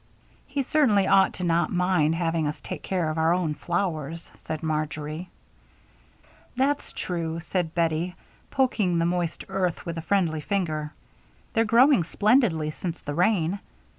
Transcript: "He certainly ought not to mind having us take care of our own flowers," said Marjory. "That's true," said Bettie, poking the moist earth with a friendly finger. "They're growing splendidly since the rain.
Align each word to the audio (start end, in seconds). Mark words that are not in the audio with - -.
"He 0.47 0.63
certainly 0.63 1.05
ought 1.05 1.39
not 1.41 1.67
to 1.67 1.71
mind 1.75 2.15
having 2.15 2.47
us 2.47 2.59
take 2.59 2.81
care 2.81 3.11
of 3.11 3.19
our 3.19 3.33
own 3.35 3.53
flowers," 3.53 4.31
said 4.35 4.63
Marjory. 4.63 5.29
"That's 6.55 6.91
true," 6.91 7.39
said 7.39 7.75
Bettie, 7.75 8.15
poking 8.49 8.97
the 8.97 9.05
moist 9.05 9.45
earth 9.47 9.85
with 9.85 9.99
a 9.99 10.01
friendly 10.01 10.41
finger. 10.41 10.91
"They're 11.53 11.65
growing 11.65 12.03
splendidly 12.03 12.71
since 12.71 12.99
the 12.99 13.13
rain. 13.13 13.59